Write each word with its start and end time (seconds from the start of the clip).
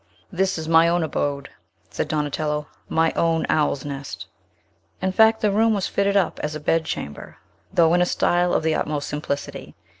"This 0.31 0.57
is 0.57 0.67
my 0.67 0.87
own 0.87 1.03
abode," 1.03 1.49
said 1.91 2.07
Donatello; 2.07 2.65
"my 2.89 3.11
own 3.11 3.45
owl's 3.49 3.85
nest." 3.85 4.25
In 4.99 5.11
fact, 5.11 5.41
the 5.41 5.51
room 5.51 5.75
was 5.75 5.85
fitted 5.85 6.17
up 6.17 6.39
as 6.41 6.55
a 6.55 6.59
bedchamber, 6.59 7.37
though 7.71 7.93
in 7.93 8.01
a 8.01 8.07
style 8.07 8.51
of 8.51 8.63
the 8.63 8.73
utmost 8.73 9.07
simplicity. 9.07 9.75